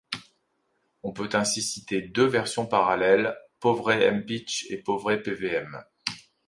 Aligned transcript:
On 1.03 1.13
peut 1.13 1.29
ainsi 1.33 1.61
citer 1.61 2.01
deux 2.01 2.25
versions 2.25 2.65
parallèles 2.65 3.37
Povray-mpich 3.59 4.65
et 4.71 4.77
Povray-pvm. 4.77 5.83